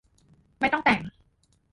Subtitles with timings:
[0.59, 0.99] ไม่ต้องแต่ง